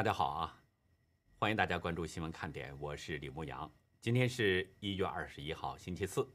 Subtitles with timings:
[0.00, 0.62] 大家好啊，
[1.36, 3.70] 欢迎大家关注新闻看点，我是李牧阳。
[4.00, 6.26] 今天是一月二十一号，星期四。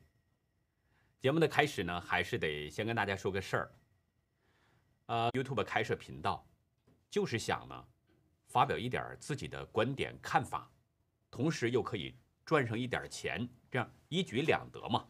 [1.19, 3.71] 节目的开始呢，还是得先跟大家说个事儿。
[5.07, 6.47] 呃，YouTube 开设频道，
[7.09, 7.87] 就是想呢，
[8.45, 10.71] 发表一点自己的观点看法，
[11.31, 15.07] 同时又可以赚上一点钱，这样一举两得嘛。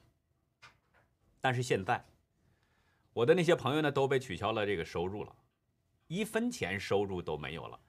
[1.42, 2.06] 但是现在，
[3.12, 5.36] 我的那些朋友呢，都被取消了这个收入了，
[6.08, 7.82] 一分钱收入都没有了。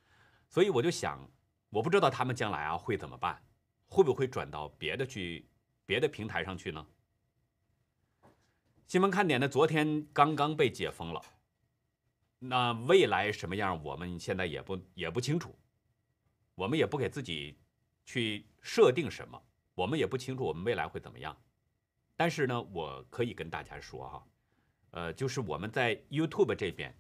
[0.56, 1.20] 所以我就想，
[1.68, 3.44] 我不知道他们将来啊会怎么办，
[3.88, 5.46] 会不会转到别的去
[5.84, 6.86] 别的平台上去呢？
[8.86, 11.22] 新闻看点呢，昨天刚刚被解封了，
[12.38, 15.54] 那未来什么样，我们现在也不也不清楚，
[16.54, 17.58] 我们也不给自己
[18.06, 19.38] 去设定什么，
[19.74, 21.36] 我们也不清楚我们未来会怎么样。
[22.16, 24.26] 但是呢，我可以跟大家说哈，
[24.92, 26.98] 呃，就是我们在 YouTube 这边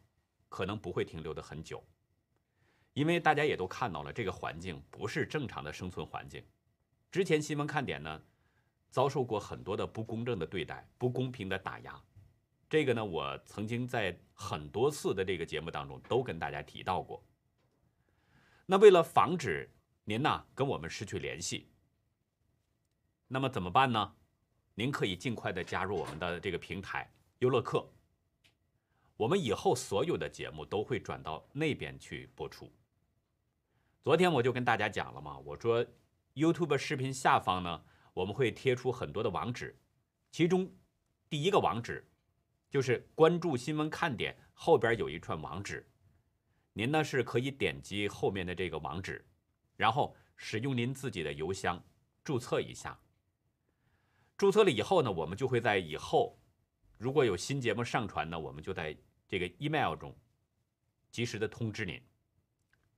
[0.50, 1.82] 可能不会停留的很久。
[2.96, 6.42] 因为大家也都看到了，这个环境不是正常的生存环境。
[7.12, 8.22] 之前新闻看点呢，
[8.88, 12.02] 遭受过很多的不公正的对待、不公平的打压。
[12.70, 17.22] 这个呢，我曾经在很多次的这个节目当中都跟大家提到过。
[18.64, 19.70] 那为了防止
[20.04, 21.68] 您呢跟我们失去联系，
[23.28, 24.14] 那么怎么办呢？
[24.74, 27.86] 您可以尽快的加入我们的这个平台优乐客。
[29.18, 32.72] 我们以后所有的节目都会转到那边去播出。
[34.06, 35.84] 昨天我就跟大家讲了嘛，我说
[36.34, 37.82] YouTube 视频下方呢，
[38.14, 39.76] 我们会贴出很多的网址，
[40.30, 40.72] 其中
[41.28, 42.08] 第一个网址
[42.70, 45.84] 就是关注新闻看点后边有一串网址，
[46.72, 49.26] 您呢是可以点击后面的这个网址，
[49.76, 51.84] 然后使用您自己的邮箱
[52.22, 52.96] 注册一下。
[54.36, 56.38] 注册了以后呢，我们就会在以后
[56.96, 58.96] 如果有新节目上传呢，我们就在
[59.26, 60.16] 这个 email 中
[61.10, 62.00] 及时的通知您。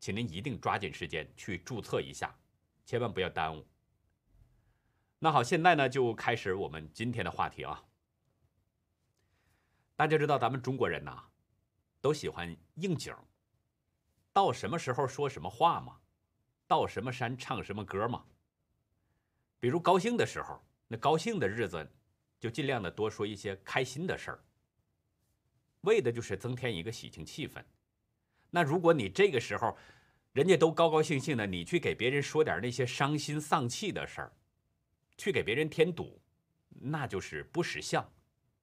[0.00, 2.38] 请您一定抓紧时间去注册一下，
[2.84, 3.66] 千万不要耽误。
[5.18, 7.84] 那好，现在呢就开始我们今天的话题啊。
[9.96, 11.24] 大家知道咱们中国人呐，
[12.00, 13.12] 都喜欢应景，
[14.32, 15.98] 到什么时候说什么话嘛，
[16.68, 18.24] 到什么山唱什么歌嘛。
[19.58, 21.92] 比如高兴的时候，那高兴的日子
[22.38, 24.44] 就尽量的多说一些开心的事儿，
[25.80, 27.64] 为的就是增添一个喜庆气氛。
[28.50, 29.76] 那如果你这个时候，
[30.32, 34.32] 人家都高高兴兴的，你去给别人说点那些伤心丧气的事儿，
[35.16, 36.20] 去给别人添堵，
[36.68, 38.08] 那就是不识相，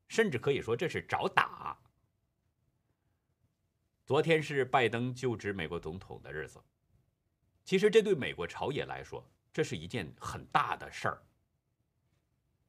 [0.08, 1.78] 甚至可以说这是找打。
[4.06, 6.60] 昨天是拜登就职美国总统的日子，
[7.64, 11.22] 其实这对美国朝野来说，这是一件很大的事儿。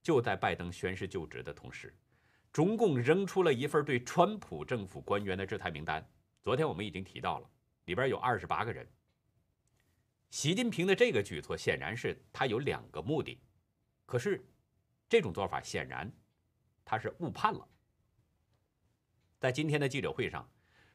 [0.03, 1.94] 就在拜登宣誓就职的同时，
[2.53, 6.04] 中共扔出了一份对川普政府官员的制裁名单。
[6.46, 7.50] 昨天我们已经提到了，
[7.86, 8.88] 里边有二十八个人。
[10.30, 13.40] 习近平的这个举措显然是他有两个目的，
[14.06, 14.48] 可是
[15.08, 16.08] 这种做法显然
[16.84, 17.68] 他是误判了。
[19.40, 20.48] 在今天的记者会上，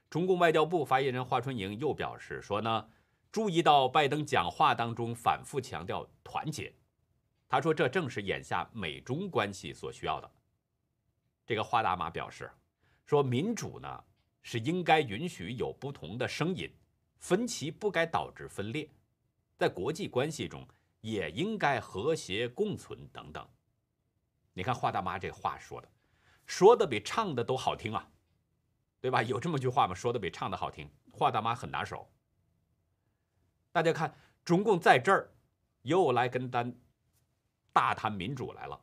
[0.09, 2.89] 中共外交部发言人华春莹又表示说呢，
[3.29, 6.73] 注意到拜登讲话当中反复强调团结，
[7.49, 10.31] 他说这正是眼下美中关系所需要的。
[11.45, 12.49] 这个华大妈表示
[13.05, 14.05] 说，民主呢。
[14.41, 16.69] 是应该允许有不同的声音，
[17.19, 18.89] 分歧不该导致分裂，
[19.57, 20.67] 在国际关系中
[21.01, 23.47] 也应该和谐共存等等。
[24.53, 25.87] 你看华大妈这话说的，
[26.45, 28.09] 说的比唱的都好听啊，
[28.99, 29.23] 对吧？
[29.23, 29.95] 有这么句话吗？
[29.95, 32.09] 说的比唱的好听，华大妈很拿手。
[33.71, 34.13] 大家看，
[34.43, 35.31] 中共在这儿
[35.83, 36.75] 又来跟咱
[37.71, 38.81] 大谈民主来了，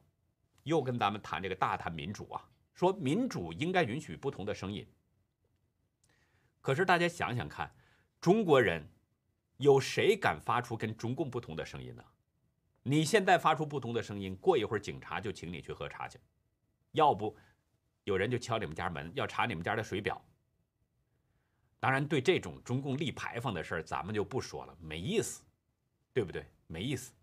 [0.63, 4.87] 又跟咱们谈这个大谈民主啊，说民主应该允许不同的声音。
[6.69, 7.75] 可是大家想想看，
[8.21, 8.87] 中国人
[9.57, 12.05] 有谁敢发出跟中共不同的声音呢？
[12.83, 16.21] 你现在发出不同的声音，过一会儿警察就请你去喝茶去，
[16.93, 17.35] 要不
[18.05, 20.23] 有人就敲你们家门要查你们家的水表。
[21.81, 25.43] 当然，对这种中共立牌坊的事儿，咱们就不说了，没意思，
[26.13, 26.45] 对不对？
[26.67, 27.15] 没意思。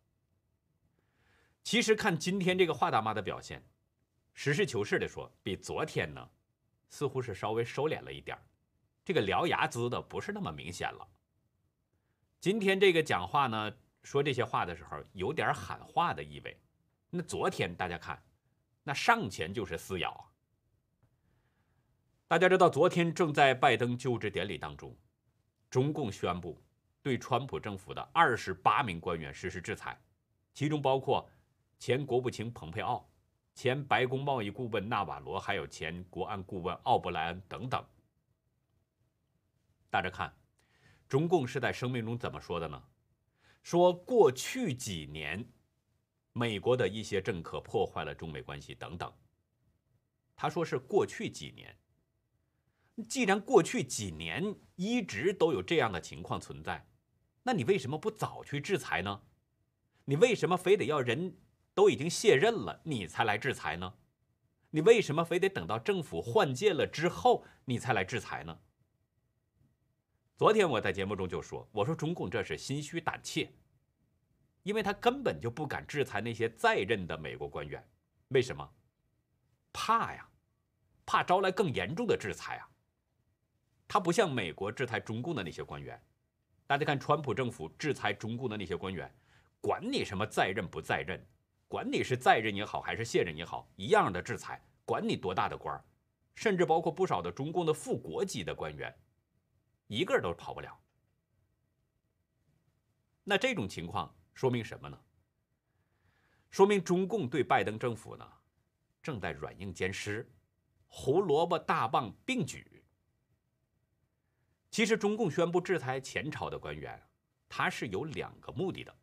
[1.61, 3.61] 其实看今天这个华大妈的表现，
[4.33, 6.29] 实事求是的说，比昨天呢，
[6.89, 8.41] 似乎是稍微收敛了一点儿。
[9.05, 11.07] 这个獠牙滋的不是那么明显了。
[12.41, 13.71] 今天这个讲话呢，
[14.03, 16.59] 说这些话的时候有点喊话的意味。
[17.11, 18.21] 那昨天大家看，
[18.83, 20.31] 那上前就是撕咬。
[22.27, 24.97] 大家知道，昨天正在拜登就职典礼当中，
[25.69, 26.59] 中共宣布
[27.03, 29.95] 对川普政府的二十八名官员实施制裁，
[30.51, 31.29] 其中包括
[31.77, 33.07] 前国务卿蓬佩奥、
[33.53, 37.85] 前白宫贸易顾问纳瓦罗，还有前国安顾问奥布莱恩等等。
[39.95, 40.35] 大家看，
[41.07, 42.83] 中共是在声明中怎么说的呢？
[43.63, 45.47] 说过去几年，
[46.33, 49.09] 美国的一些政客破坏了中美关系等等。
[50.35, 51.73] 他说是过去几年。
[53.07, 56.85] 既然过去几年一直都有这样的情况存在，
[57.41, 59.21] 那你为什么不早去制裁呢？
[60.03, 61.37] 你为什么非得要人
[61.73, 63.93] 都已经卸任了你才来制裁呢？
[64.71, 68.59] 你为什么非得等到政府换届了之后你才来制裁呢？
[70.37, 73.49] 昨天我在节目中就说，我说中共这是心虚胆怯，
[74.63, 77.81] 因为他根本就不敢制裁那些在任的美国官员，
[78.27, 78.69] 为什么？
[79.71, 80.27] 怕呀，
[81.05, 82.67] 怕招来更严重的制裁啊。
[83.87, 85.97] 他不像美国制裁中共的那些官员，
[86.67, 89.09] 大家看川普政府制裁中共的那些官员，
[89.61, 91.25] 管你什么在任不在任。
[91.69, 94.61] 管你是在任也好，还是卸任也好，一样的制裁。
[94.83, 95.83] 管你多大的官儿
[96.35, 98.93] 甚至包括不少的中共的副国级的官员，
[99.87, 100.79] 一个都跑不了。
[103.23, 104.99] 那这种情况说明什么呢？
[106.51, 108.25] 说明中共对拜登政府呢，
[109.01, 110.29] 正在软硬兼施，
[110.87, 112.83] 胡萝卜大棒并举。
[114.71, 117.01] 其实中共宣布制裁前朝的官员，
[117.49, 118.95] 他是有两个目的的，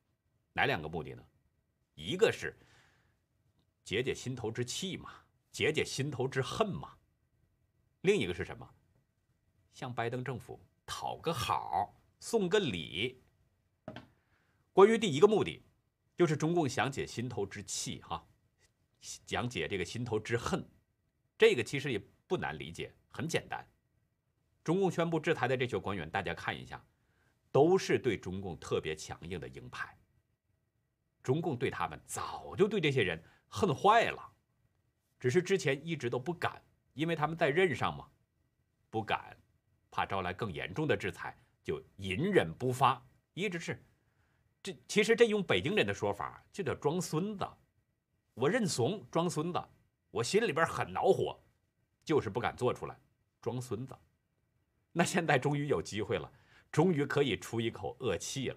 [0.53, 1.25] 哪两个目的呢？
[1.95, 2.57] 一个是
[3.85, 5.11] 解解心头之气嘛，
[5.51, 6.97] 解解心头之恨嘛。
[8.03, 8.69] 另一个是什么？
[9.73, 13.23] 向拜登政府讨个好，送个礼。
[14.73, 15.63] 关于第一个目的，
[16.17, 18.27] 就是中共想解心头之气哈，
[19.27, 20.67] 讲解这个心头之恨。
[21.37, 23.67] 这个其实也不难理解，很简单。
[24.65, 26.85] 中共宣布制裁的这些官员，大家看一下，
[27.51, 29.99] 都是对中共特别强硬的鹰派。
[31.23, 34.33] 中共对他们早就对这些人恨坏了，
[35.19, 36.63] 只是之前一直都不敢，
[36.95, 38.09] 因为他们在任上嘛，
[38.89, 39.37] 不敢，
[39.93, 43.01] 怕招来更严重的制裁，就隐忍不发，
[43.35, 43.81] 一直是。
[44.63, 47.47] 这其实这用北京人的说法就叫装孙子，
[48.33, 49.63] 我认怂装孙子，
[50.11, 51.39] 我心里边很恼火，
[52.05, 52.97] 就是不敢做出来，
[53.41, 53.95] 装孙子。
[54.93, 56.33] 那现在终于有机会了，
[56.71, 58.57] 终于可以出一口恶气了。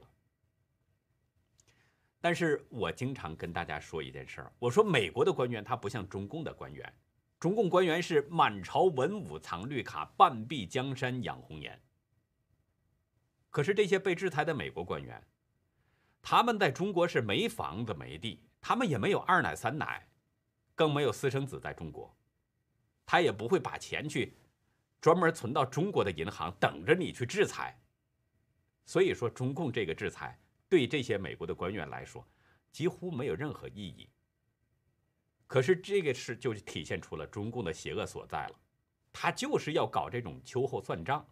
[2.21, 6.91] 但是我经常跟大家说一件事儿，我说美国的官员他不像中共的官员，
[7.39, 11.79] 中共官员是满朝文武藏绿卡，半壁江山养红颜。
[13.49, 15.21] 可是这些被制裁的美国官员，
[16.21, 20.07] 他们在中国是没房子没地，他们也没有二奶三奶，
[20.73, 22.15] 更没有私生子在中国，
[23.05, 24.37] 他也不会把钱去
[24.99, 27.79] 专门存到中国的银行等着你去制裁。
[28.85, 30.39] 所以说，中共这个制裁。
[30.67, 32.27] 对这些美国的官员来说，
[32.71, 34.09] 几乎没有任何意义。
[35.47, 38.55] 可是这个事就体现出了中共的邪恶所在了，
[39.13, 41.25] 他就是要搞这种秋后算账，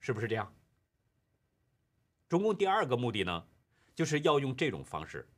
[0.00, 0.52] 是不是这样？
[2.28, 3.46] 中共第二个目的呢，
[3.94, 5.28] 就是要用这种方式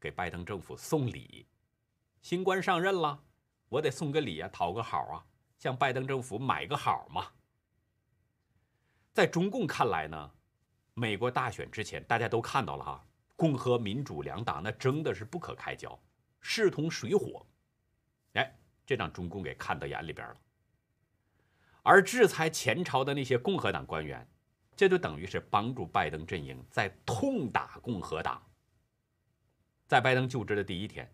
[0.00, 1.46] 给拜登政府送礼。
[2.20, 3.22] 新官上任了，
[3.68, 5.24] 我得送个礼啊，讨个好啊，
[5.58, 7.30] 向拜登政府买个好嘛。
[9.12, 10.30] 在中共看来呢？
[10.94, 13.06] 美国大选之前，大家都看到了哈，
[13.36, 15.96] 共和民主两党那争的是不可开交，
[16.40, 17.46] 势同水火。
[18.34, 18.54] 哎，
[18.86, 20.36] 这让中共给看到眼里边了。
[21.82, 24.26] 而制裁前朝的那些共和党官员，
[24.76, 28.42] 这就等于是帮助拜登阵营在痛打共和党。
[29.86, 31.10] 在拜登就职的第一天，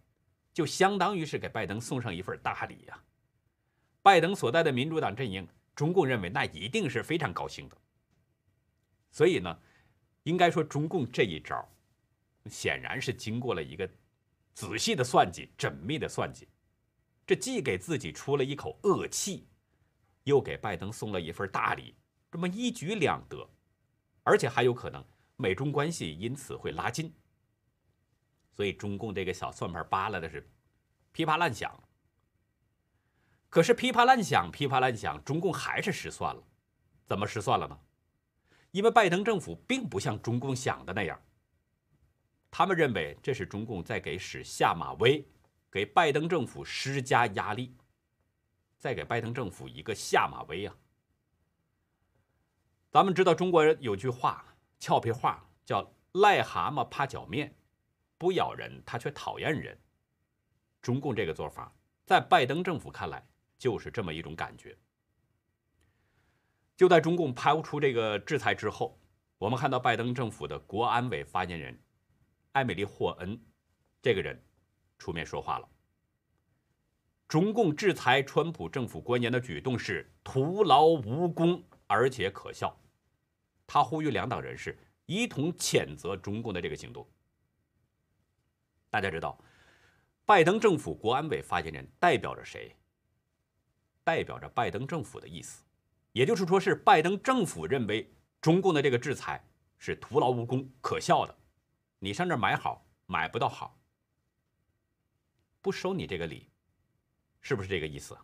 [0.53, 3.03] 就相当于是给拜登送上一份大礼呀。
[4.03, 7.77] 拜登所在的民主党阵营，中共认为那一定是非常高兴的。
[9.11, 9.59] 所以呢。
[10.25, 11.69] 应该说，中共这一招，
[12.47, 13.87] 显然是经过了一个
[14.55, 16.49] 仔细的算计、缜密的算计。
[17.27, 19.47] 这既给自己出了一口恶气，
[20.23, 21.95] 又给拜登送了一份大礼，
[22.31, 23.49] 这么一举两得，
[24.23, 25.05] 而且还有可能
[25.37, 27.13] 美中关系因此会拉近。
[28.57, 30.49] 所以，中共这个小算盘扒拉的是
[31.13, 31.73] 噼啪乱响。
[33.51, 36.43] 可是，噼啪乱响，噼啪乱响，中共还是失算了。
[37.07, 37.79] 怎么失算了呢？
[38.71, 41.21] 因为拜登政府并不像中共想的那样，
[42.57, 45.27] 他们认为这是中共在给使下马威，
[45.73, 47.75] 给拜登政府施加压力，
[48.79, 50.77] 再给拜登政府一个下马威啊。
[52.93, 57.53] 咱们知道中国人有句话，俏皮话叫“癞蛤蟆怕脚面，
[58.19, 59.77] 不咬人他却讨厌人”。
[60.81, 61.75] 中共这个做法，
[62.07, 63.27] 在拜登政府看来
[63.59, 64.79] 就是这么一种感觉。
[66.77, 68.97] 就在中共抛出这个制裁之后，
[69.39, 71.77] 我们看到拜登政府的国安委发言人
[72.55, 73.39] 艾米丽·霍恩
[74.01, 74.41] 这个人
[74.97, 75.69] 出面说话了。
[77.27, 82.81] 中共制裁川普政府官员的举动是徒劳无功，而且可笑。
[83.67, 87.05] 他呼吁两党人士一同谴责中共的这个行动。
[88.89, 89.37] 大家知道，
[90.25, 92.77] 拜登政府国安委发言人代表着谁？
[94.05, 95.65] 代表着拜登政府的意思，
[96.13, 99.45] 也就是说，是拜登政府认为中共的这个制裁
[99.77, 101.35] 是徒劳无功、可笑的。
[102.05, 103.81] 你上这买好，买不到好，
[105.63, 106.51] 不收你这个礼，
[107.41, 108.15] 是不是这个意思？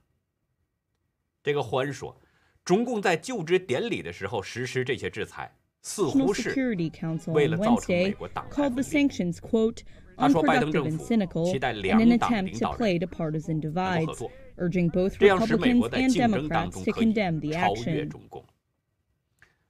[1.43, 2.15] 这个霍恩说，
[2.63, 6.75] 中共在就职典礼的时候实施这些制裁，似乎是
[7.29, 9.33] 为了造成美国党派分裂。
[10.15, 14.31] 他说，拜登政府期待两党领导人能够合作，
[15.19, 17.15] 这样使美国在竞争当中可以
[17.51, 18.45] 超越中共。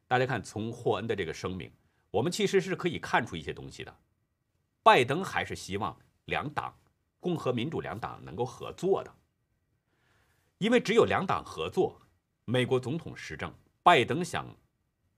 [0.08, 1.70] 大家看，从霍恩的这个声明。
[2.10, 3.96] 我们其实是可以看出一些东西的，
[4.82, 6.76] 拜登还是希望两党，
[7.20, 9.14] 共和民主两党能够合作的，
[10.58, 12.00] 因为只有两党合作，
[12.44, 14.44] 美国总统施政，拜登想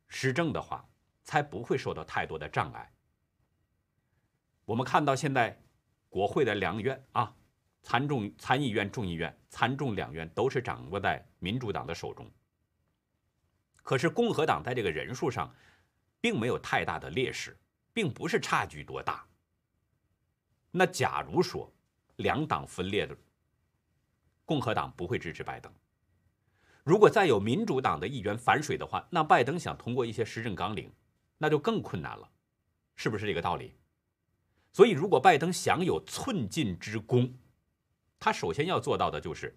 [0.08, 0.86] 施政的话，
[1.24, 2.92] 才不会受到太多的障碍。
[4.66, 5.58] 我们看到现在
[6.10, 7.34] 国会的两院啊，
[7.82, 12.30] 参众参议院、众议院、参众两院都是掌握在民主党的手中，
[13.76, 15.50] 可是共和党在这个人数上。
[16.22, 17.54] 并没有太大的劣势，
[17.92, 19.26] 并不是差距多大。
[20.70, 21.70] 那假如说
[22.16, 23.14] 两党分裂的，
[24.46, 25.70] 共和党不会支持拜登。
[26.84, 30.90] 如果再有民主党的议员反水的话，那拜登想通过一些施政纲领，
[31.38, 32.30] 那就更困难了，
[32.96, 33.74] 是不是这个道理？
[34.72, 37.36] 所以，如果拜登想有寸进之功，
[38.18, 39.54] 他首先要做到的就是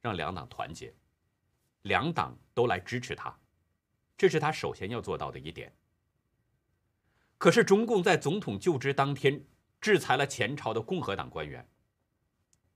[0.00, 0.92] 让两党团结，
[1.82, 3.38] 两党都来支持他。
[4.16, 5.72] 这是他首先要做到的一点。
[7.36, 9.44] 可是中共在总统就职当天
[9.80, 11.68] 制裁了前朝的共和党官员，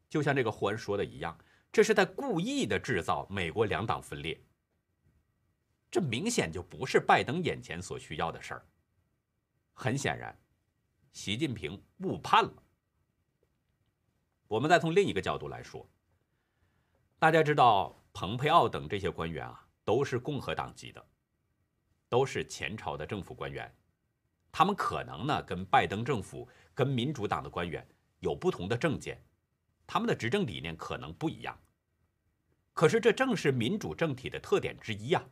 [0.09, 1.39] 就像这个霍恩说的一样，
[1.73, 4.39] 这是在故意的制造美国两党分裂。
[5.91, 8.67] 这明显就不是拜登眼前所需要的事儿。
[9.73, 10.39] 很显然，
[11.13, 12.63] 习近平误判了。
[14.49, 15.89] 我们再从另一个角度来说，
[17.19, 21.07] 大家知道，蓬佩奥等这些官员啊，都是共和党籍的。
[22.09, 23.73] 都是前朝的政府官员，
[24.51, 27.87] 他们可能呢跟拜登政府、跟民主党的官员
[28.21, 29.23] 有不同的政见，
[29.87, 31.59] 他们的执政理念可能不一样。
[32.73, 35.25] 可是这正是民主政体的特点之一啊！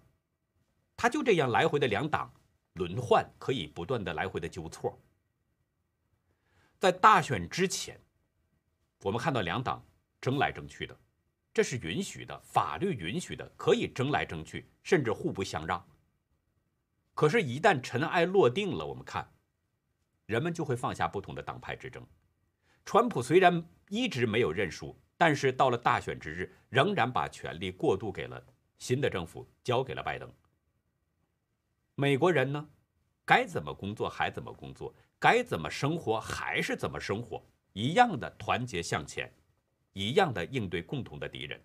[0.97, 2.33] 他就这样来回的两党
[2.75, 5.01] 轮换，可以不断的来回的纠错。
[6.79, 7.99] 在大选之前，
[9.03, 9.85] 我们看到两党
[10.21, 10.99] 争来争去的，
[11.55, 15.83] 这是允许的，法律允许的，可以争来争去，甚至互不相让。
[17.17, 19.27] 可是，一旦尘埃落定了，我们看，
[20.27, 22.07] 人们就会放下不同的党派之争。
[22.85, 28.47] 川普虽然一直没有认输，但是到了大选之日，仍然把权力过渡给了
[28.77, 30.31] 新的政府，交给了拜登。
[31.95, 32.69] 美国人呢，
[33.25, 37.43] 该怎么工作还怎么工作，该怎么生活还是怎么生活，
[37.73, 39.33] 一样的团结向前，
[39.95, 41.59] 一样的应对共同的敌人。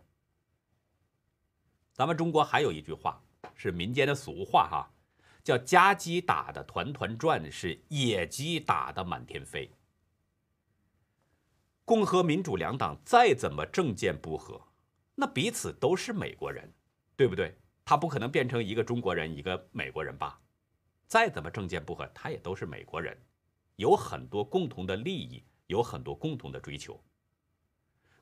[1.92, 3.22] 咱们中国还有一句话，
[3.54, 4.90] 是民间的俗话哈。
[5.44, 9.72] 叫家鸡打的团团转，是野鸡打的满天飞。
[11.84, 14.62] 共和民主两党再怎么政见不合，
[15.16, 16.72] 那彼此都是美国人，
[17.16, 17.58] 对不对？
[17.84, 20.40] 他不可能变成一个中国人，一个美国人吧？
[21.08, 23.18] 再怎么政见不合，他也都是美国人，
[23.76, 27.04] 有很多共同的利益，有很多共同的追求。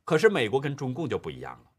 [0.03, 1.71] 可是美国跟中共就不一样了，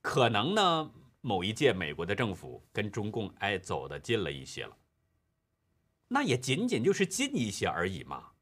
[0.00, 0.92] 可能呢？
[1.24, 4.76] 某一届美国的政府跟中共哎走的近了一些了，
[6.08, 8.32] 那也仅仅就是近一些而已嘛，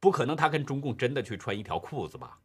[0.00, 2.40] 不可能他跟中共真的去穿一条裤子吧？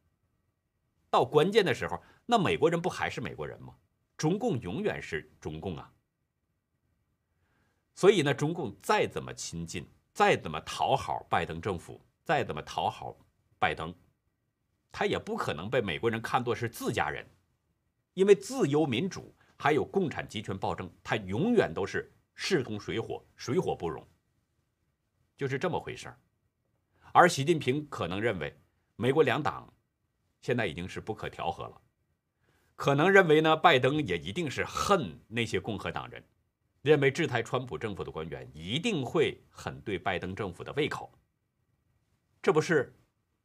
[1.09, 3.73] 到关键的时候，那美国人不还是美国人吗？
[4.15, 5.91] 中共永远是中共啊。
[7.95, 13.17] 所以呢，中共再怎么亲近，再怎么讨好拜登政府，再怎么讨好
[13.57, 13.91] 拜登，
[14.91, 17.27] 他也不可能被美国人看作是自家人，
[18.13, 19.33] 因为自由民主。
[19.57, 24.07] 还有共产集权暴政，它永远都是势同水火，水火不容，
[25.35, 26.19] 就是这么回事儿。
[27.11, 28.55] 而习近平可能认为，
[28.95, 29.73] 美国两党
[30.41, 31.81] 现在已经是不可调和了，
[32.75, 36.23] 可能认为呢，拜登也一定是恨那些共和党人，
[36.83, 41.11] 认为制裁川普政府的官员一定会很对拜登政府的胃口，
[42.41, 42.95] 这不是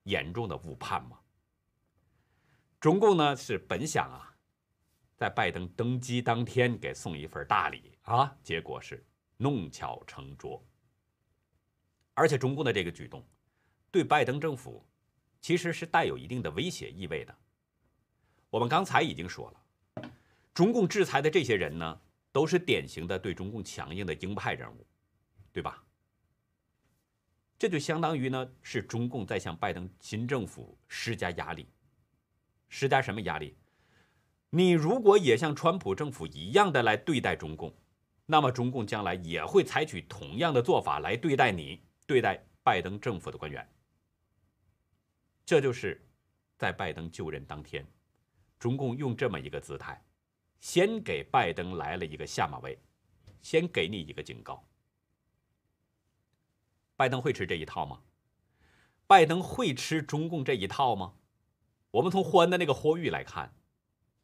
[0.03, 1.19] 严重的误判吗？
[2.79, 4.32] 中共呢是本想啊。
[5.23, 10.61] 在拜登登基当天给送一份大礼啊，结果是弄巧成拙。
[12.13, 13.25] 而且中共的这个举动，
[13.93, 14.85] 对拜登政府
[15.41, 17.33] 其实是带有一定的威胁意味的。
[18.51, 20.11] 我们刚才已经说了，
[20.53, 22.01] 中共制裁的这些人呢，
[22.33, 24.85] 都是典型的对中共强硬的鹰派人物，
[25.53, 25.85] 对吧？
[27.57, 31.69] 这就相当于呢，是中共在向拜登新政府施加压力，
[32.69, 33.57] 施加什么压力？
[34.55, 37.75] 你如果也像川普政府一样的来对待中共，
[38.27, 43.67] 那么中共将来也会采取同样的做法来对待你，对待拜登政府的官员。
[45.47, 46.07] 这就是
[46.59, 47.83] 在拜登就任当天，
[48.59, 50.05] 中共用这么一个姿态，
[50.61, 52.79] 先给拜登来了一个下马威，
[53.41, 54.63] 先给你一个警告。
[56.95, 58.03] 拜登会吃这一套吗？
[59.07, 61.15] 拜登会吃中共这一套吗？
[61.91, 63.55] 我们从霍恩的那个呼吁来看，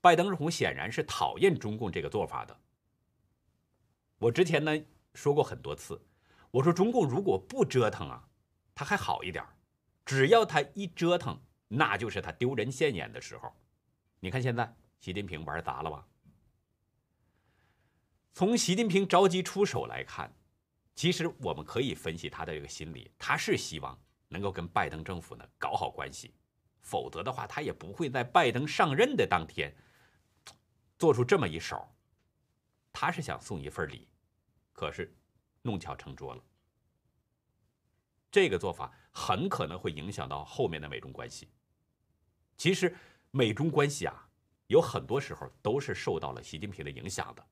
[0.00, 2.56] 拜登总显然是讨厌中共这个做法的。
[4.18, 4.72] 我之前呢
[5.14, 6.00] 说过很多次，
[6.50, 8.28] 我说中共如果不折腾啊，
[8.74, 9.44] 他还好一点
[10.04, 13.52] 只要他一折腾，那就是他丢人现眼的时候。
[14.20, 16.06] 你看现在习近平玩砸了吧？
[18.32, 20.32] 从习近平着急出手来看。
[20.94, 26.34] 其实我们可以分析他的这个心理，他是希望能够跟拜登政府呢搞好关系，
[26.80, 29.72] 否则的话，他也不会在拜登上任的当天
[30.98, 31.88] 做出这么一手。
[32.92, 34.08] 他是想送一份礼，
[34.72, 35.14] 可是
[35.62, 36.42] 弄巧成拙了。
[38.30, 41.48] 这个做法很可能会影响到后面的美中关系。
[42.56, 42.94] 其实
[43.30, 44.28] 美中关系啊，
[44.66, 47.46] 有很多时候都是受到了习近平的影响的。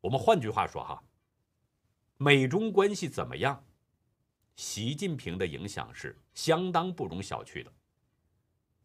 [0.00, 1.02] 我们换句话说哈。
[2.16, 3.64] 美中关系怎么样？
[4.54, 7.72] 习近平的影响是相当不容小觑的，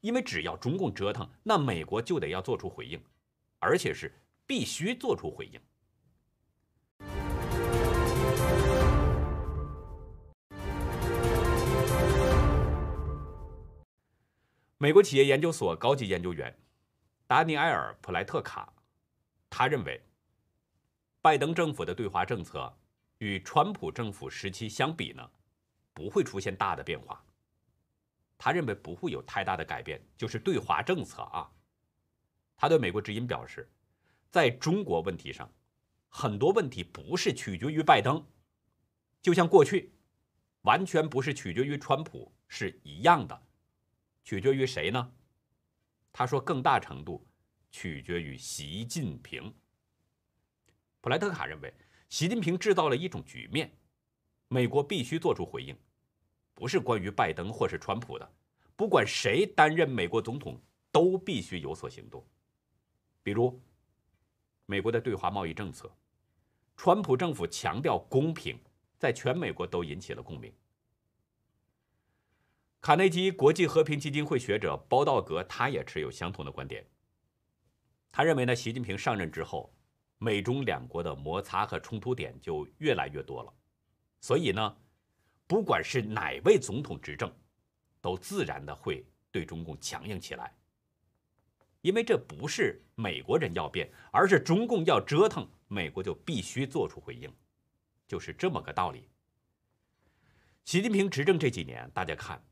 [0.01, 2.99] 因为只要中共折腾，那美国就得要做出回应，
[3.59, 4.11] 而且是
[4.47, 5.59] 必须做出回应。
[14.77, 16.57] 美国企业研究所高级研究员
[17.27, 18.73] 达尼埃尔·普莱特卡，
[19.49, 20.01] 他认为，
[21.21, 22.73] 拜登政府的对华政策。
[23.17, 25.29] 与川普政府时期相比呢，
[25.93, 27.21] 不会出现大的变化。
[28.37, 31.51] 他认为不会有太大的改变，就是对华政策啊。
[32.59, 33.65] 他对美国之音表示，
[34.29, 35.49] 在中国问题上，
[36.09, 38.21] 很多问题不是取决于拜登，
[39.21, 39.93] 就像过去，
[40.63, 43.41] 完全不是取决于川普是一样的，
[44.25, 45.13] 取决于谁呢？
[46.11, 47.25] 他说，更大程度
[47.71, 49.53] 取决于习近平。
[50.99, 51.73] 普莱特卡认为。
[52.09, 53.71] 习近平制造了一种局面，
[54.47, 55.77] 美国必须做出回应，
[56.55, 58.27] 不是关于拜登或是川普的，
[58.75, 60.59] 不管谁担任美国总统，
[60.91, 62.25] 都必须有所行动。
[63.29, 63.61] 比如，
[64.65, 65.87] 美国的对华贸易政策，
[66.75, 68.57] 川普政府强调公平，
[68.97, 70.51] 在全美国都引起了共鸣。
[72.81, 76.83] 卡内基国际和平基金会学者包道格，他也持有相同的观点。
[78.11, 79.71] 他认为呢，习近平上任之后。
[80.21, 83.53] 美中两国的摩擦和冲突点就越来越多了，
[84.19, 84.77] 所以呢，
[85.47, 87.31] 不管是哪位总统执政，
[88.01, 90.53] 都自然的会对中共强硬起来，
[91.81, 97.31] 因为这不是美国人要变，而是中共要折腾，美国就必须做出回应，
[98.07, 99.07] 就是这么个道理。
[100.65, 102.43] 习近平执政这几年，大家看，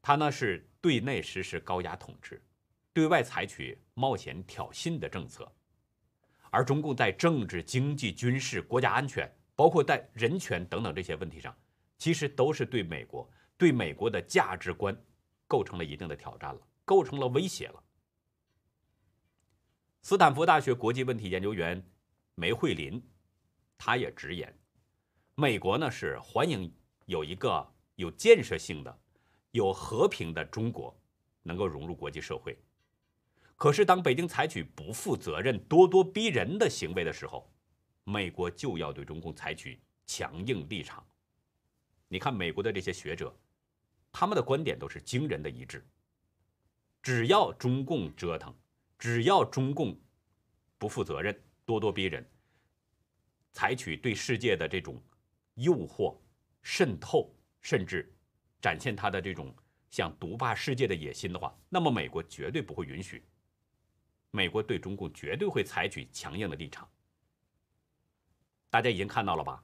[0.00, 2.42] 他呢是对内实施高压统治，
[2.92, 5.50] 对外采取冒险挑衅的政策。
[6.50, 11.54] 而中共在政治、经济、军事、国家安全，包括在人权等等这些问题上，
[11.98, 14.96] 其实都是对美国、对美国的价值观
[15.48, 17.83] 构成了一定的挑战了，构成了威胁了。
[20.06, 21.82] 斯坦福大学国际问题研究员
[22.34, 23.02] 梅惠林，
[23.78, 24.54] 他也直言，
[25.34, 26.70] 美国呢是欢迎
[27.06, 28.98] 有一个有建设性的、
[29.52, 30.94] 有和平的中国
[31.42, 32.54] 能够融入国际社会。
[33.56, 37.50] 可是，当北京采取不负责任、咄咄逼人的行为的时候，
[38.04, 41.02] 美国就要对中共采取强硬立场。
[42.08, 43.34] 你看，美国的这些学者，
[44.12, 45.82] 他们的观点都是惊人的一致。
[47.00, 48.54] 只要中共折腾，
[49.04, 49.94] 只要中共
[50.78, 52.26] 不负责任、咄咄逼人，
[53.52, 54.98] 采取对世界的这种
[55.56, 56.16] 诱惑、
[56.62, 58.10] 渗透，甚至
[58.62, 59.54] 展现他的这种
[59.90, 63.22] 想独霸世界的野心的话，那么美国绝对不会允许。
[64.30, 66.90] 美国对中共绝对会采取强硬的立场。
[68.70, 69.62] 大家已经看到了吧？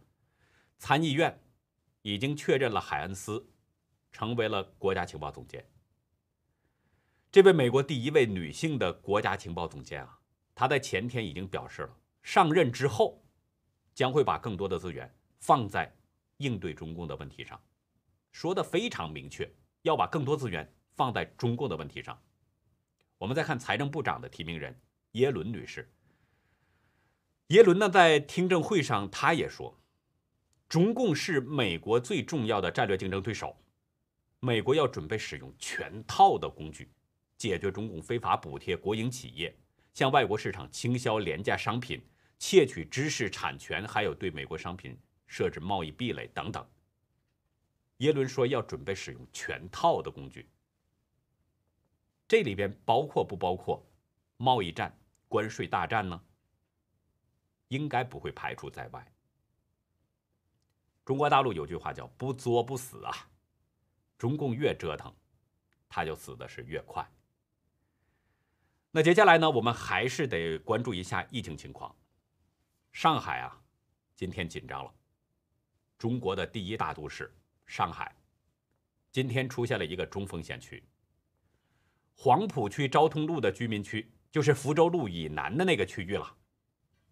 [0.76, 1.34] 参议院
[2.02, 3.42] 已经确认了海恩斯
[4.12, 5.66] 成为了国家情报总监。
[7.32, 10.18] 这位美国第一位女性的国家情报总监啊，
[10.52, 13.22] 她在前天已经表示了，上任之后
[13.94, 15.94] 将会把更多的资源放在
[16.38, 17.60] 应对中共的问题上，
[18.32, 19.48] 说的非常明确，
[19.82, 22.20] 要把更多资源放在中共的问题上。
[23.16, 24.76] 我们再看财政部长的提名人
[25.12, 25.88] 耶伦女士。
[27.48, 29.80] 耶伦呢，在听证会上他也说，
[30.68, 33.56] 中共是美国最重要的战略竞争对手，
[34.40, 36.90] 美国要准备使用全套的工具，
[37.40, 39.56] 解决中共非法补贴国营企业、
[39.94, 41.98] 向外国市场倾销廉价商品、
[42.38, 44.94] 窃取知识产权，还有对美国商品
[45.26, 46.62] 设置贸易壁垒等等。
[47.96, 50.50] 耶伦说要准备使用全套的工具，
[52.28, 53.82] 这里边包括不包括
[54.36, 54.94] 贸易战、
[55.26, 56.22] 关税大战呢？
[57.68, 59.12] 应该不会排除在外。
[61.06, 63.12] 中国大陆有句话叫“不作不死”啊，
[64.18, 65.10] 中共越折腾，
[65.88, 67.02] 他就死的是越快。
[68.92, 71.94] 那接下来呢，我们还是得关注一下疫情情况。
[72.90, 73.56] 上海啊，
[74.16, 74.92] 今天紧张了。
[75.96, 77.32] 中国的第一大都市
[77.66, 78.12] 上海，
[79.12, 80.82] 今天出现了一个中风险区。
[82.16, 86.36] 黄浦区昭通路的居民区，就是福州路以南的那个区域了。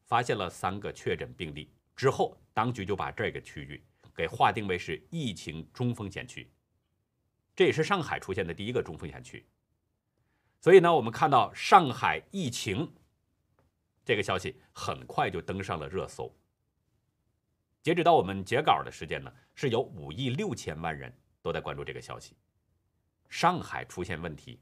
[0.04, 3.80] 发现了三个确诊病例之后，当局就把这个区域
[4.16, 6.50] 给划定为是疫情中风险区。
[7.54, 9.46] 这也是上海出现的第一个中风险区。
[10.60, 12.92] 所以呢，我们看到上海疫情
[14.04, 16.34] 这个消息很快就登上了热搜。
[17.82, 22.36] 截止到我们截稿的时间呢，是有五亿六千万人都在关注这个消息。
[23.28, 24.58] 上海出现问题，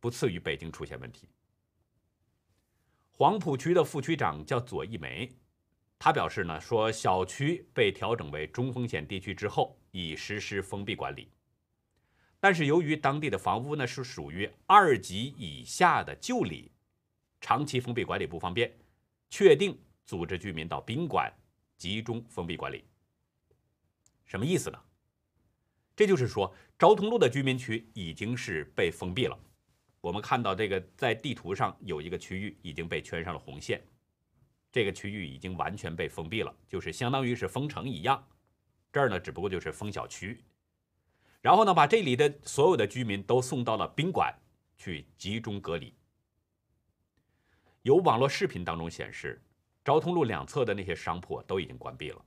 [0.00, 1.28] 不次于北京出现问题。
[3.10, 5.30] 黄浦区的副区长叫左一梅，
[5.98, 11.30] 他表示呢，说小区被调整为中风险地区之后，已实施封闭管理。
[12.42, 16.72] 但是由于当地的房屋呢是属于二级以下的旧里，
[17.40, 18.76] 长期封闭管理不方便，
[19.30, 21.32] 确定组织居民到宾馆
[21.78, 22.82] 集中封闭管理。
[24.24, 24.78] 什么意思呢？
[25.94, 29.38] 这就是说，昭通路的居民区已经是被封闭了。
[30.00, 33.80] 我们看到这个在地图上有一个区域已经被圈上了红线，
[34.72, 38.26] 这个区域已经完全被封闭了，就是相当于是封城一样。
[38.90, 40.42] 这儿呢，只不过就是封小区，
[41.42, 44.32] 然后呢，把这里的所有的居民都送到了宾馆
[44.76, 45.92] 去集中隔离。
[47.82, 49.42] 有网络视频当中显示，
[49.84, 52.24] 昭通路两侧的那些商铺都已经关闭了。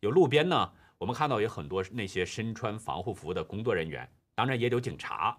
[0.00, 5.38] 有路边呢，我们看到有很多那些身穿防护服的工作人员，当然也有警察。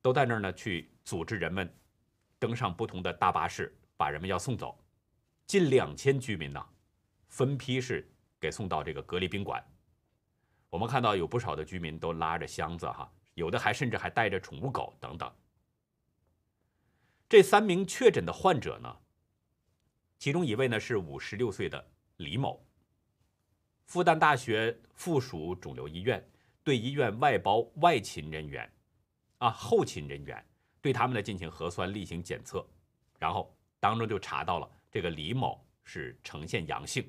[0.00, 1.70] 都在那儿呢，去组织人们
[2.38, 4.82] 登上不同的大巴士，把人们要送走。
[5.46, 6.66] 近两千居民呢，
[7.28, 9.62] 分批是给送到这个隔离宾馆。
[10.74, 15.32] 我们看到有不少的居民都拉着箱子哈，有的还甚至还带着宠物狗等等。
[17.28, 18.96] 这三名确诊的患者呢，
[20.18, 22.60] 其中一位呢是五十六岁的李某，
[23.86, 26.28] 复旦大学附属肿瘤医院
[26.64, 28.68] 对医院外包外勤人员。
[29.38, 30.44] 啊，后勤人员
[30.80, 32.66] 对他们呢进行核酸例行检测，
[33.20, 37.08] 然后当中就查到了这个李某是呈现阳性，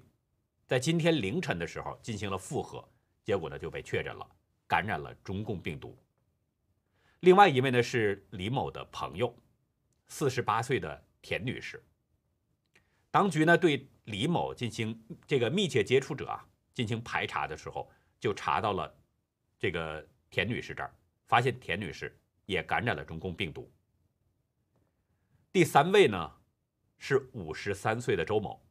[0.68, 2.88] 在今天凌晨的时候进行了复核，
[3.26, 4.26] 结果呢就被确诊了，
[4.66, 5.98] 感染了中共病毒。
[7.20, 9.36] 另外一位呢是李某的朋友，
[10.08, 11.84] 四十八岁的田女士。
[13.12, 18.96] 当局呢对李某进行这个密切接触者啊进行排查的时候，就查到了
[19.60, 20.96] 这个田女士这儿，
[21.28, 22.18] 发现田女士。
[22.48, 23.68] 也感染了中共病毒。
[25.52, 26.32] 第三位呢，
[27.00, 28.64] 是五十三岁的周某，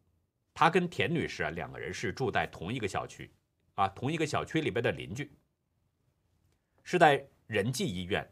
[0.55, 3.29] 他跟田女士啊两个人是住在同一个小区，
[3.75, 5.31] 啊同一个小区里边的邻居，
[6.83, 8.29] 是在仁济医院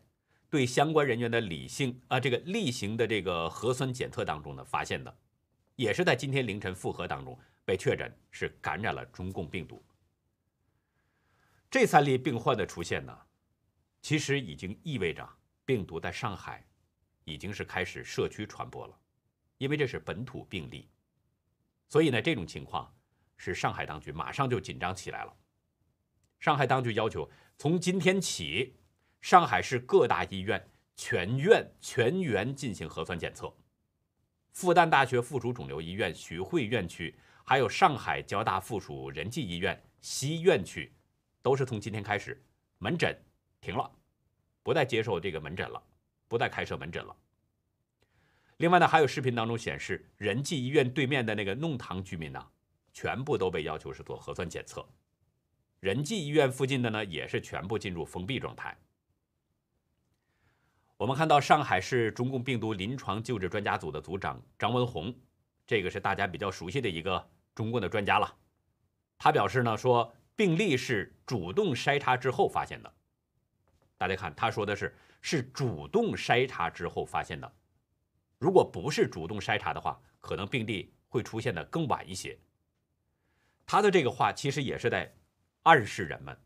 [0.49, 5.17] 对相关人员的理性啊这个例行的这个核酸检测当中呢发现的，
[5.77, 9.83] 也是在今天凌晨复核当中被确诊是感染了中共病毒。
[11.71, 13.19] 这三例病患的出现呢？
[14.03, 15.27] 其实已经意味着
[15.65, 16.67] 病毒在上海
[17.25, 18.99] 已经是开始社区传播了，
[19.59, 20.89] 因为这是本土病例，
[21.89, 22.93] 所以呢，这种情况
[23.45, 25.35] 使上海当局马上就紧张起来了。
[26.39, 27.29] 上海当局要求
[27.59, 28.77] 从今天起，
[29.21, 33.53] 上海市各大医院全院全员进行核酸检测。
[34.53, 40.93] 复旦大学附属肿瘤医院徐汇院区，还有上海交大附属仁济医院西院区，
[41.43, 42.41] 都是从今天开始
[42.79, 43.13] 门诊。
[43.61, 43.91] 停了，
[44.63, 45.83] 不再接受这个门诊了，
[46.29, 47.17] 不再开设门诊了。
[48.59, 52.45] 另外呢，还有视频当中显示，仁济医院对面的那个弄堂居民呢，
[52.93, 54.87] 全部都被要求是做核酸检测。
[55.81, 58.77] 仁济医院附近的呢，也是全部进入封闭状态。
[60.97, 65.13] 我们看到上海市中共病毒临床救治专家组的组长张文宏，
[65.67, 68.37] 这个是大家比较熟悉的一个中共的专家了。
[69.19, 72.95] 他表示呢，说病例是主动筛查之后发现的。
[73.99, 77.53] 大家看，他说的是是主动筛查之后发现的，
[78.39, 82.39] 如果不是主动筛查的话，可能病例会出现的更晚一些。
[83.67, 85.15] 他的这个话其实也是在
[85.63, 86.39] 暗示人们，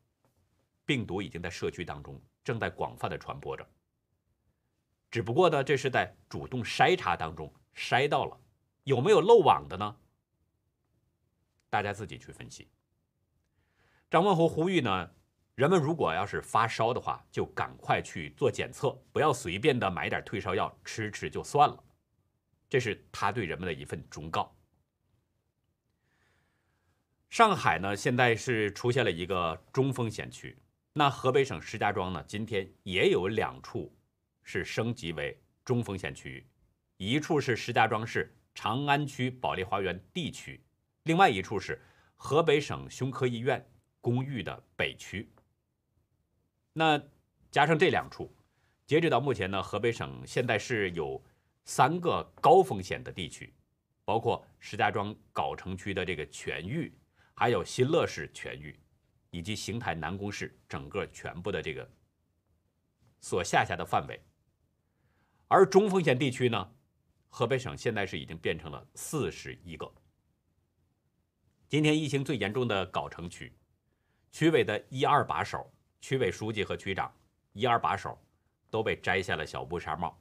[0.85, 3.67] 病毒已经在社区当中正在广泛的传播着。
[5.11, 8.39] 只不过呢，这是在主动筛查当中筛到了，
[8.85, 9.97] 有没有漏网的呢？
[11.71, 12.69] 大家自己去分析。
[14.09, 15.11] 张文宏呼吁呢，
[15.55, 21.85] 人们如果要是发烧的话，就赶快去做检测，不要随便的买点退烧药吃吃就算了。
[22.69, 24.56] 这是他对人们的一份忠告。
[27.37, 30.57] 上海呢，现在是出现了一个中风险区。
[30.95, 33.95] 那河北省石家庄呢，今天也有两处
[34.43, 36.47] 是升级为中风险区域，
[36.97, 40.65] 一处是石家庄市长安区保利花园 D 区，
[41.03, 41.79] 另外一处是
[42.15, 43.63] 河北省胸科医院
[44.01, 45.31] 公寓的北区。
[46.73, 46.99] 那
[47.51, 48.35] 加上这两处，
[48.87, 51.23] 截止到目前呢，河北省现在是有
[51.67, 53.53] 三个高风险的地区，
[54.07, 56.91] 包括石家庄藁城区的这个全域。
[57.39, 58.75] 还有新乐市全域，
[59.31, 61.87] 以及邢台南宫市整个全部的这个
[63.21, 64.19] 所下辖的范围，
[65.47, 66.73] 而中风险地区呢，
[67.29, 69.93] 河北省现在是已经变成了四十一个。
[71.69, 73.55] 今天疫情最严重的藁城区，
[74.33, 75.71] 区委的一二把手、
[76.01, 77.15] 区委书记和区长
[77.53, 78.19] 一二把手
[78.71, 80.19] 都被摘下了小布纱帽。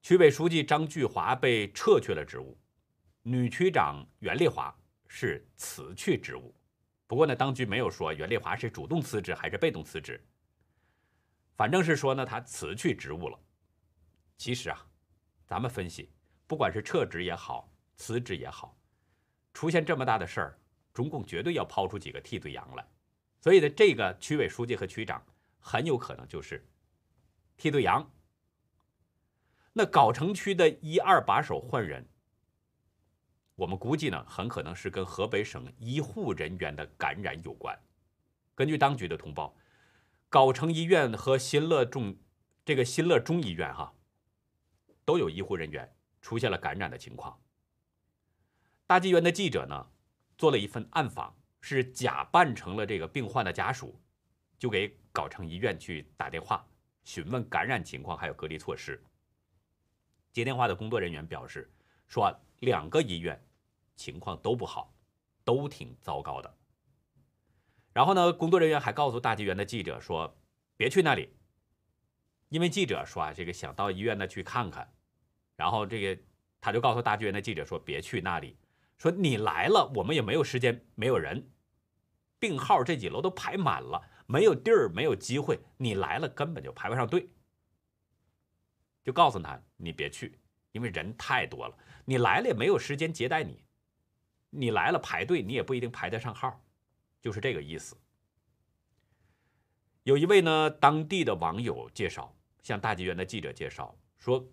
[0.00, 2.56] 区委书记张巨华被撤去了职务，
[3.22, 4.72] 女区长袁丽华。
[5.14, 6.54] 是辞去职务，
[7.06, 10.18] 不过呢，当局没有说袁丽华是主动辞职还是被动辞职，
[11.54, 13.38] 反正是说呢，他辞去职务了。
[14.38, 14.86] 其实啊，
[15.46, 16.10] 咱们分析，
[16.46, 18.74] 不管是撤职也好，辞职也好，
[19.52, 20.58] 出现这么大的事儿，
[20.94, 22.82] 中共绝对要抛出几个替罪羊来。
[23.38, 25.22] 所以呢，这个区委书记和区长
[25.60, 26.66] 很有可能就是
[27.58, 28.10] 替罪羊。
[29.74, 32.02] 那藁城区的一二把手换人。
[33.62, 37.78] 我们估计呢，很可能是跟河北省医护人员的感染有关。
[38.56, 39.54] 根据当局的通报，
[40.28, 42.16] 藁城医院和新乐中
[42.64, 43.94] 这个新乐中医院哈，
[45.04, 45.88] 都有医护人员
[46.20, 47.40] 出现了感染的情况。
[48.84, 49.86] 大纪元的记者呢，
[50.36, 53.96] 做了一份暗访，是假扮成了这个病患的家属，
[54.58, 56.66] 就给藁城医院去打电话
[57.04, 59.00] 询问感染情况还有隔离措施。
[60.32, 61.72] 接电话的工作人员表示
[62.08, 62.36] 说。
[62.62, 63.44] 两个医院
[64.02, 64.92] 情况都不好，
[65.44, 66.52] 都挺糟糕的。
[67.92, 70.36] 然后呢，工作人员还告诉大纪元的记者说
[70.76, 71.28] ：“别去那里，
[72.48, 74.92] 因为记者说啊，这个想到医院呢去看看。”
[75.54, 76.22] 然后这个
[76.60, 78.56] 他就告诉大纪元的记者说：“别去那里，
[78.98, 81.48] 说你来了，我们也没有时间，没有人，
[82.40, 85.60] 病号这几楼都排满了，没有地儿，没有机会。
[85.76, 87.30] 你来了根本就排不上队。”
[89.04, 90.40] 就告诉他你别去，
[90.72, 91.76] 因为人太多了。
[92.04, 93.62] 你来了也没有时间接待你，
[94.54, 96.62] 你来了排队你也不一定排得上号，
[97.22, 97.96] 就是这个意思。
[100.02, 104.46] 有一位呢当地的网友介绍，向大纪元的记者介绍说，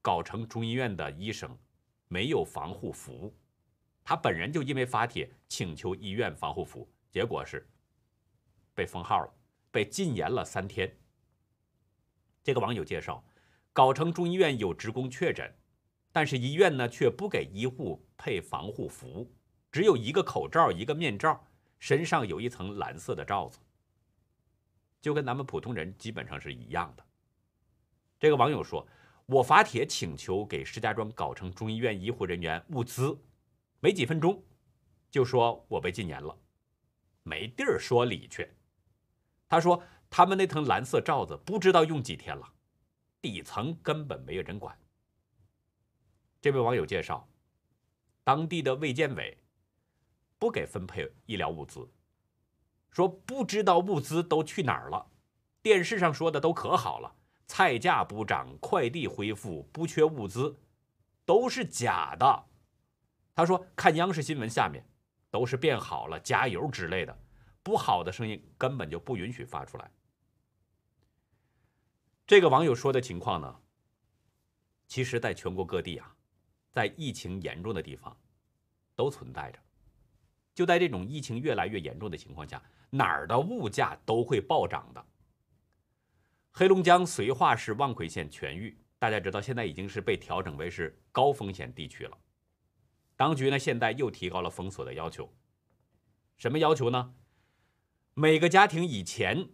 [0.00, 1.58] 藁城中医院的医生
[2.08, 3.36] 没有防护服，
[4.02, 7.68] 他本人就因为发帖请求医院防护服，结果是
[8.74, 9.34] 被封号了，
[9.70, 10.98] 被禁言了三天。
[12.42, 13.22] 这个网友介绍，
[13.74, 15.54] 藁城中医院有职工确诊。
[16.12, 19.32] 但是医院呢，却不给医护配防护服，
[19.70, 21.42] 只有一个口罩，一个面罩，
[21.78, 23.58] 身上有一层蓝色的罩子，
[25.00, 27.04] 就跟咱们普通人基本上是一样的。
[28.20, 28.86] 这个网友说
[29.24, 33.18] ：“我发帖请求给石家庄藁城中医院医护人员物资，
[33.80, 34.44] 没几分钟，
[35.10, 36.38] 就说我被禁言了，
[37.22, 38.50] 没地儿说理去。”
[39.48, 42.52] 他说：“他们那层蓝色罩子不知道用几天了，
[43.22, 44.78] 底层根本没有人管。”
[46.42, 47.28] 这位网友介绍，
[48.24, 49.38] 当地的卫健委
[50.40, 51.88] 不给分配医疗物资，
[52.90, 55.06] 说不知道物资都去哪儿了。
[55.62, 57.14] 电视上说的都可好了，
[57.46, 60.58] 菜价不涨，快递恢复，不缺物资，
[61.24, 62.44] 都是假的。
[63.36, 64.84] 他说看央视新闻下面
[65.30, 67.16] 都是变好了，加油之类的，
[67.62, 69.88] 不好的声音根本就不允许发出来。
[72.26, 73.60] 这个网友说的情况呢，
[74.88, 76.16] 其实在全国各地啊。
[76.72, 78.16] 在疫情严重的地方，
[78.96, 79.58] 都存在着。
[80.54, 85.06] 就在这种疫情越来越严重的情况下，哪儿的物价都会暴涨的。
[86.50, 92.18] 黑龙江绥化市望奎县全域，大家知道现在已经是被调整为是高风险地区了。
[93.16, 95.32] 当局呢现在又提高了封锁的要求。
[96.36, 97.14] 什么要求呢？
[98.14, 99.48] 每个家庭以前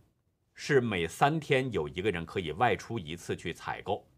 [0.54, 4.10] 是每三天有一个人可以外出一次去采购。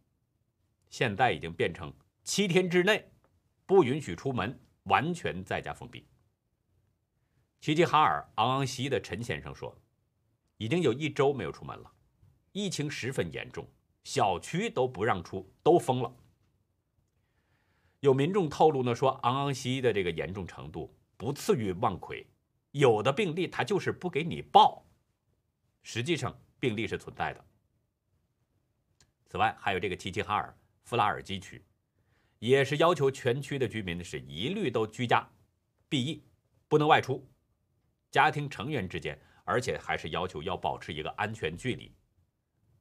[0.88, 1.92] 现在已经变成
[2.32, 3.10] 七天之内
[3.66, 6.06] 不允许出门，完全在家封闭。
[7.60, 9.76] 齐齐哈尔昂昂西的陈先生说，
[10.56, 11.92] 已经有一周没有出门了，
[12.52, 13.66] 疫情十分严重，
[14.04, 16.16] 小区都不让出，都封了。
[17.98, 22.24] 有民众透露呢，说昂昂西的这个严重程度不次于望奎，
[22.70, 24.86] 有的病例他就是不给你报，
[25.82, 27.44] 实际上病例是存在的。
[29.26, 31.60] 此外，还有这个齐齐哈尔弗拉尔基区，
[32.40, 35.30] 也是要求全区的居民是一律都居家
[35.88, 36.24] 避疫，
[36.68, 37.26] 不能外出。
[38.10, 41.94] 家庭成员之间，而且还是要求要保持一个安全距离。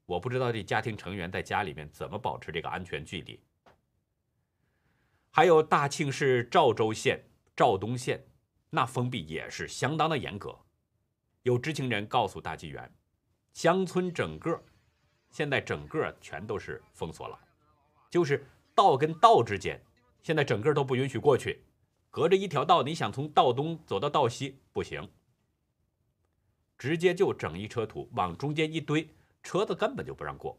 [0.06, 3.40] 我不知道这家庭成员在家里面怎么保持这个安全距离。
[5.30, 7.24] 还有大庆市肇州县
[7.56, 8.26] 肇东县，
[8.70, 10.58] 那封闭也是相当的严格。
[11.44, 12.92] 有知情人告诉大纪元，
[13.52, 14.64] 乡村整个
[15.30, 17.40] 现在整个全都是封锁了，
[18.10, 18.44] 就是
[18.80, 19.84] 道跟道之间，
[20.22, 21.66] 现在整个都不允许过去。
[22.10, 25.10] 隔着一条道，你想从道东走到道西不行，
[26.78, 29.10] 直接就整一车土往中间一堆，
[29.44, 30.58] 车子根本就不让过。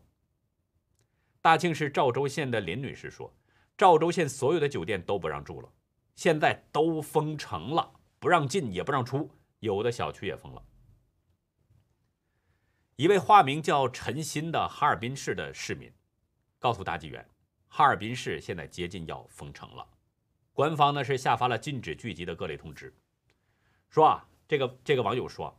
[1.40, 3.33] 大庆市赵州县的林女士说。
[3.78, 5.72] 赵州县所有的酒店都不让住了，
[6.14, 9.30] 现在都封城了，不让进也不让出，
[9.61, 10.62] 有的小区也封了。
[12.96, 15.90] 一位化名叫陈鑫的哈尔滨市的市民
[16.59, 17.26] 告诉大纪元，
[17.72, 19.87] 哈尔滨市现在接近要封城了，
[20.52, 22.92] 官方呢是下发了禁止聚集的各类通知。
[23.88, 25.56] 说啊，这个这个网友说，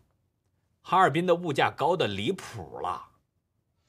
[0.82, 3.10] 哈尔滨的物价高的离谱了，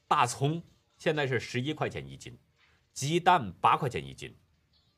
[0.07, 0.63] 大葱
[0.97, 2.39] 现在是十一块钱一斤。
[2.93, 4.33] 鸡蛋八块钱一斤，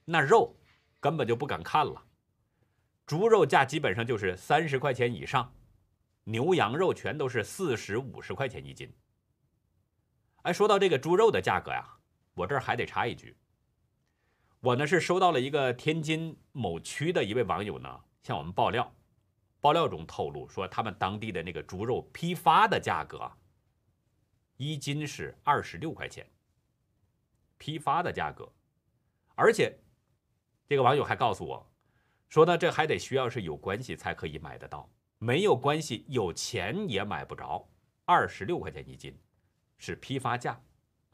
[0.05, 0.55] 那肉
[0.99, 2.05] 根本就不敢看了。
[3.07, 5.51] 猪肉价基本上就是三十块钱以上，
[6.25, 8.93] 牛羊肉全都是四十五十块钱一斤。
[10.43, 11.97] 哎，说到这个猪肉的价格呀，
[12.35, 13.35] 我这儿还得插一句，
[14.59, 18.93] 我呢是收到了一个天津某区的一位网友呢向我们爆料，
[19.59, 23.31] 爆料中透露说他们当地的那个猪肉批发的价格，
[24.57, 26.29] 一斤是二十六块钱。
[27.57, 28.51] 批发的价格，
[29.33, 29.79] 而且
[30.67, 31.71] 这个网友还告诉我，
[32.27, 37.69] 说呢，这还得需要是有关系才可以买得到，没有关系，有钱也买不着。
[38.03, 39.17] 二十六块钱一斤，
[39.77, 40.61] 是批发价，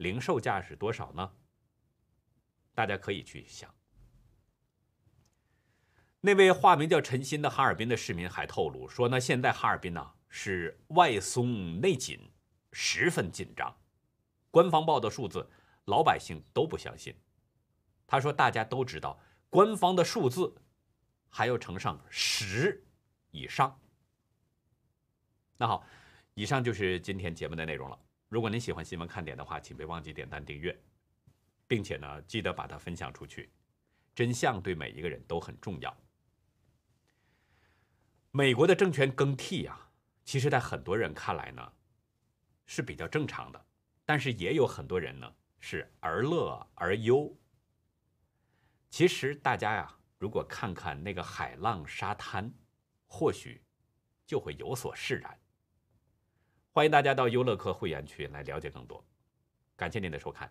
[0.02, 1.32] 零售价是多少呢？
[2.74, 3.72] 大家可以去想。
[6.20, 12.30] 那位化名叫陈鑫的哈尔滨的市民还透露说呢，现在哈尔滨呢是外松内紧，
[12.72, 13.74] 十分紧张。
[14.50, 15.48] 官方报的数字。
[15.86, 17.12] 老百姓都不相信，
[18.06, 19.18] 他说：“大家都知道，
[19.50, 20.54] 官方的数字
[21.28, 22.84] 还要乘上十
[23.32, 23.76] 以上。”
[25.58, 25.84] 那好，
[26.34, 27.98] 以上就是今天节目的内容了。
[28.32, 30.74] 如果您喜欢新闻看点的话，请别忘记点赞订阅，
[31.66, 33.52] 并且呢，记得把它分享出去。
[34.14, 35.94] 真相对每一个人都很重要。
[38.30, 39.92] 美国的政权更替啊，
[40.24, 41.72] 其实在很多人看来呢
[42.64, 43.66] 是比较正常的，
[44.06, 45.30] 但是也有很多人呢。
[45.60, 47.38] 是而乐而忧。
[48.88, 52.50] 其实大家呀，如果看看那个海浪沙滩，
[53.06, 53.62] 或许
[54.26, 55.38] 就会有所释然。
[56.74, 59.04] 欢迎大家到优乐客会员区来了解更多。
[59.76, 60.50] 感谢您的收看。